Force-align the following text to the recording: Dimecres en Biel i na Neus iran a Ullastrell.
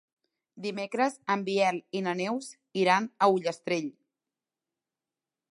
Dimecres 0.65 1.17
en 1.33 1.43
Biel 1.49 1.77
i 2.01 2.01
na 2.07 2.15
Neus 2.21 2.49
iran 2.85 3.09
a 3.27 3.31
Ullastrell. 3.37 3.89